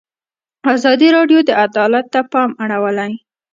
[0.73, 3.11] ازادي راډیو د عدالت ته پام اړولی.